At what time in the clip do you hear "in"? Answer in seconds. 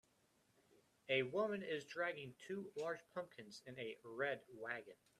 3.67-3.77